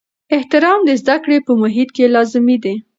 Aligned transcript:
احترام 0.35 0.79
د 0.85 0.89
زده 1.01 1.15
کړې 1.23 1.37
په 1.47 1.51
محیط 1.61 1.89
کې 1.95 2.11
لازمي 2.15 2.57
دی. 2.63 2.75